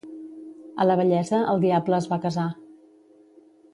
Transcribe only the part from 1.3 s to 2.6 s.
el diable es va casar.